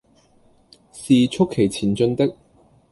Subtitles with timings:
[0.91, 2.35] 是促其前進的，